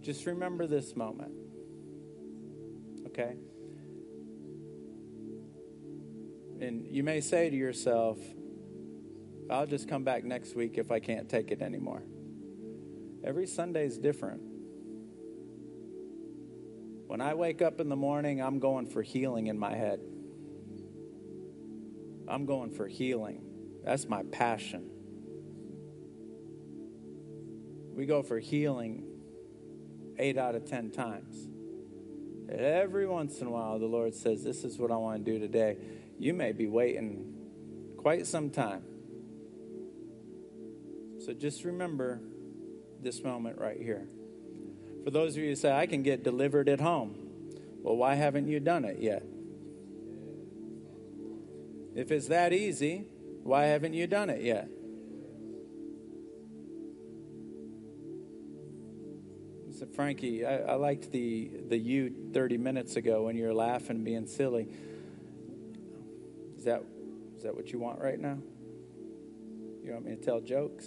[0.00, 1.32] Just remember this moment.
[3.06, 3.36] Okay?
[6.62, 8.20] And you may say to yourself,
[9.50, 12.04] I'll just come back next week if I can't take it anymore.
[13.24, 14.40] Every Sunday is different.
[17.08, 19.98] When I wake up in the morning, I'm going for healing in my head.
[22.28, 23.42] I'm going for healing.
[23.84, 24.88] That's my passion.
[27.92, 29.04] We go for healing
[30.16, 31.48] eight out of ten times.
[32.48, 35.40] Every once in a while, the Lord says, This is what I want to do
[35.40, 35.76] today.
[36.22, 37.34] You may be waiting
[37.96, 38.84] quite some time.
[41.18, 42.20] So just remember
[43.02, 44.06] this moment right here.
[45.02, 47.16] For those of you who say, I can get delivered at home,
[47.82, 49.24] well, why haven't you done it yet?
[51.96, 53.04] If it's that easy,
[53.42, 54.68] why haven't you done it yet?
[59.76, 64.04] So Frankie, I, I liked the the you 30 minutes ago when you were laughing
[64.04, 64.68] being silly.
[66.62, 66.84] Is that
[67.36, 68.38] is that what you want right now?
[69.82, 70.86] You want me to tell jokes?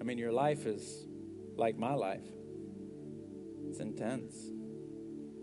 [0.00, 1.06] I mean, your life is
[1.54, 2.24] like my life.
[3.68, 4.34] It's intense.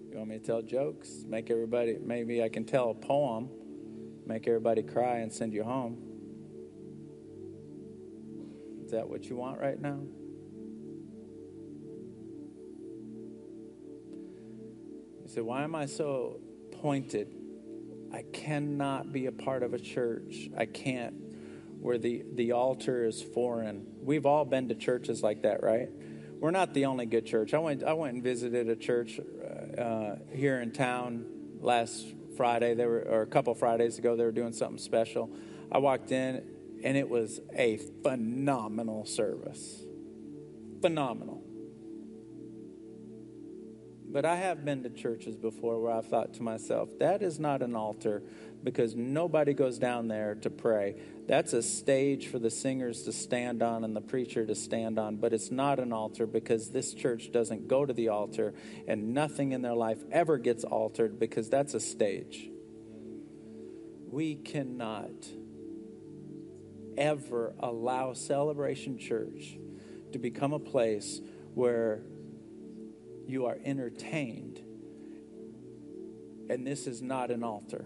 [0.09, 1.23] You want me to tell jokes?
[1.27, 3.47] Make everybody, maybe I can tell a poem,
[4.25, 5.99] make everybody cry and send you home.
[8.83, 9.99] Is that what you want right now?
[15.21, 16.39] You say, why am I so
[16.81, 17.33] pointed?
[18.13, 20.49] I cannot be a part of a church.
[20.57, 21.15] I can't
[21.79, 23.85] where the, the altar is foreign.
[24.01, 25.89] We've all been to churches like that, right?
[26.39, 27.53] We're not the only good church.
[27.53, 29.19] I went, I went and visited a church
[29.77, 31.25] uh, here in town
[31.59, 32.07] last
[32.37, 32.73] Friday.
[32.73, 35.29] They were, or a couple Fridays ago, they were doing something special.
[35.71, 36.43] I walked in,
[36.83, 39.83] and it was a phenomenal service.
[40.81, 41.44] Phenomenal.
[44.15, 47.61] But I have been to churches before where I've thought to myself, that is not
[47.61, 48.23] an altar
[48.63, 50.95] because nobody goes down there to pray.
[51.27, 55.17] That's a stage for the singers to stand on and the preacher to stand on,
[55.17, 58.53] but it's not an altar because this church doesn't go to the altar
[58.87, 62.49] and nothing in their life ever gets altered because that's a stage.
[64.09, 65.27] We cannot
[66.97, 69.57] ever allow Celebration Church
[70.13, 71.19] to become a place
[71.53, 71.99] where
[73.27, 74.59] you are entertained.
[76.49, 77.85] And this is not an altar.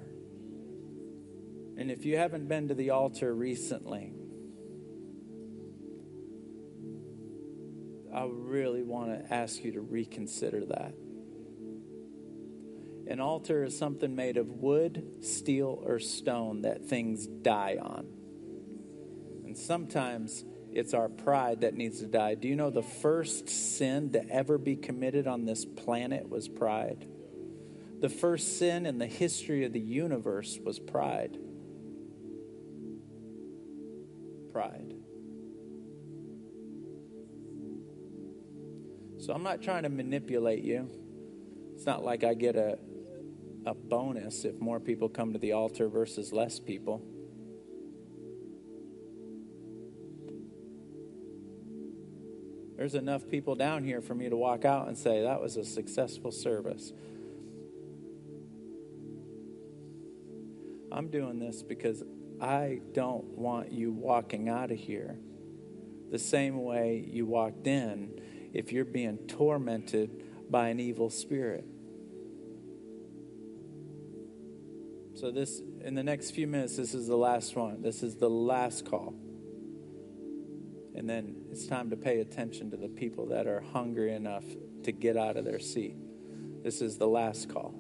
[1.78, 4.14] And if you haven't been to the altar recently,
[8.14, 10.94] I really want to ask you to reconsider that.
[13.08, 18.08] An altar is something made of wood, steel, or stone that things die on.
[19.46, 22.36] And sometimes It's our pride that needs to die.
[22.36, 27.08] Do you know the first sin to ever be committed on this planet was pride?
[28.02, 31.38] The first sin in the history of the universe was pride.
[34.54, 34.94] Pride.
[39.18, 40.90] So I'm not trying to manipulate you.
[41.76, 42.80] It's not like I get a,
[43.66, 47.04] a bonus if more people come to the altar versus less people.
[52.80, 55.66] There's enough people down here for me to walk out and say, that was a
[55.66, 56.94] successful service.
[60.90, 62.02] I'm doing this because
[62.40, 65.20] I don't want you walking out of here
[66.10, 68.22] the same way you walked in
[68.54, 71.66] if you're being tormented by an evil spirit.
[75.16, 77.82] So, this, in the next few minutes, this is the last one.
[77.82, 79.16] This is the last call.
[81.00, 84.44] And then it's time to pay attention to the people that are hungry enough
[84.84, 85.96] to get out of their seat.
[86.62, 87.74] This is the last call.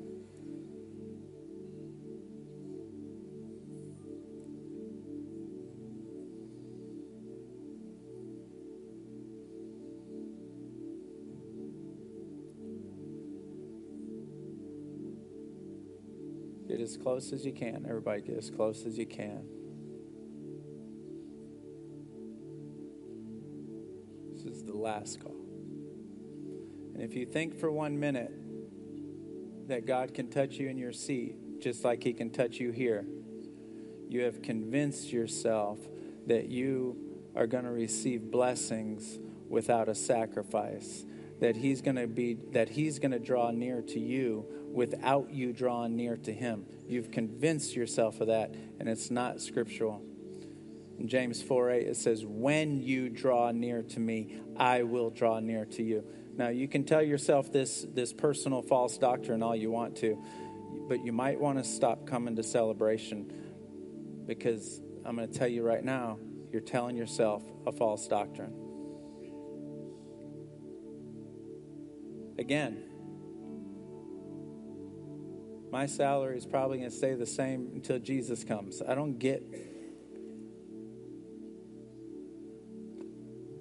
[16.70, 17.86] Get as close as you can.
[17.86, 19.44] Everybody, get as close as you can.
[25.00, 25.36] Last call.
[26.94, 28.32] And if you think for one minute
[29.68, 33.06] that God can touch you in your seat just like He can touch you here,
[34.08, 35.78] you have convinced yourself
[36.28, 36.98] that you
[37.36, 41.06] are going to receive blessings without a sacrifice
[41.40, 45.54] that he's going to be that he's going to draw near to you without you
[45.54, 50.04] drawing near to him you've convinced yourself of that and it's not scriptural
[51.00, 55.40] in James 4 8, it says, When you draw near to me, I will draw
[55.40, 56.04] near to you.
[56.36, 60.22] Now, you can tell yourself this, this personal false doctrine all you want to,
[60.88, 63.32] but you might want to stop coming to celebration
[64.26, 66.20] because I'm going to tell you right now,
[66.52, 68.54] you're telling yourself a false doctrine.
[72.38, 72.84] Again,
[75.72, 78.82] my salary is probably going to stay the same until Jesus comes.
[78.82, 79.44] I don't get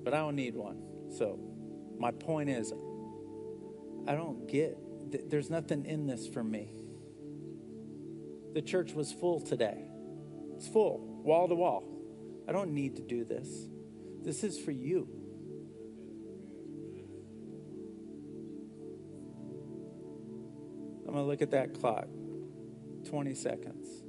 [0.09, 0.81] but I don't need one.
[1.11, 1.39] So,
[1.99, 2.73] my point is,
[4.07, 4.79] I don't get,
[5.29, 6.73] there's nothing in this for me.
[8.55, 9.85] The church was full today.
[10.57, 11.85] It's full, wall to wall.
[12.49, 13.69] I don't need to do this.
[14.23, 15.07] This is for you.
[21.07, 22.09] I'm going to look at that clock
[23.11, 24.08] 20 seconds.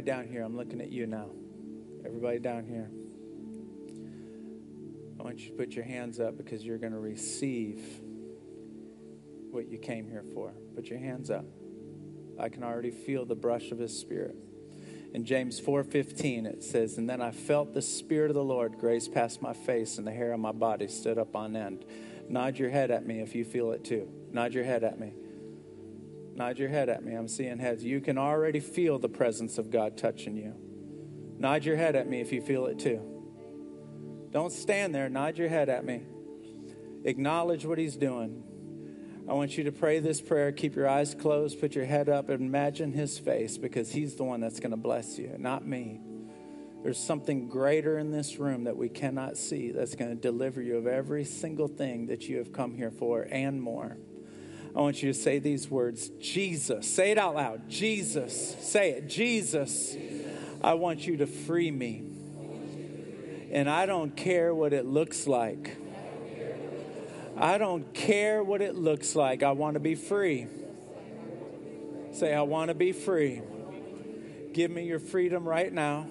[0.00, 1.26] Everybody down here, I'm looking at you now.
[2.06, 2.90] Everybody down here.
[5.18, 7.84] I want you to put your hands up because you're going to receive
[9.50, 10.54] what you came here for.
[10.74, 11.44] Put your hands up.
[12.38, 14.36] I can already feel the brush of his spirit.
[15.12, 19.06] In James 4:15 it says, "And then I felt the spirit of the Lord graze
[19.06, 21.84] past my face and the hair on my body stood up on end."
[22.26, 24.08] Nod your head at me if you feel it too.
[24.32, 25.12] Nod your head at me.
[26.40, 27.12] Nod your head at me.
[27.12, 27.84] I'm seeing heads.
[27.84, 30.54] You can already feel the presence of God touching you.
[31.38, 33.02] Nod your head at me if you feel it too.
[34.30, 35.10] Don't stand there.
[35.10, 36.00] Nod your head at me.
[37.04, 38.42] Acknowledge what He's doing.
[39.28, 40.50] I want you to pray this prayer.
[40.50, 41.60] Keep your eyes closed.
[41.60, 44.78] Put your head up and imagine His face because He's the one that's going to
[44.78, 46.00] bless you, not me.
[46.82, 50.78] There's something greater in this room that we cannot see that's going to deliver you
[50.78, 53.98] of every single thing that you have come here for and more.
[54.74, 56.88] I want you to say these words Jesus.
[56.88, 57.68] Say it out loud.
[57.68, 58.56] Jesus.
[58.60, 59.08] Say it.
[59.08, 59.96] Jesus.
[60.62, 62.04] I want you to free me.
[63.50, 65.76] And I don't care what it looks like.
[67.36, 69.42] I don't care what it looks like.
[69.42, 70.46] I want to be free.
[72.12, 73.40] Say, I want to be free.
[74.52, 76.06] Give me your freedom right now.